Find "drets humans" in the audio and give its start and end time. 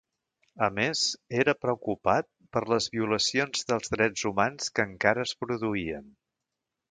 3.95-4.75